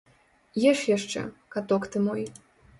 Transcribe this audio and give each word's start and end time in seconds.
Еш 0.71 0.79
яшчэ, 0.97 1.21
каток 1.53 1.81
ты 1.91 1.97
мой! 2.09 2.29